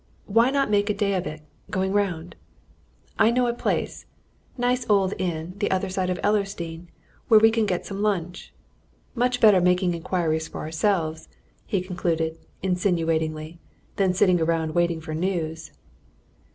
[0.25, 2.35] Why not make a day of it, going round?
[3.19, 4.07] I know a place
[4.57, 6.87] nice old inn, the other side of Ellersdeane
[7.27, 8.51] where we can get some lunch.
[9.13, 11.29] Much better making inquiries for ourselves,"
[11.67, 13.59] he concluded insinuatingly,
[13.97, 15.69] "than sitting about waiting for news."